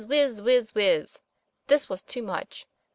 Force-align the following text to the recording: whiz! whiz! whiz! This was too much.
whiz! 0.07 0.41
whiz! 0.41 0.73
whiz! 0.73 1.21
This 1.67 1.87
was 1.87 2.01
too 2.01 2.23
much. 2.23 2.65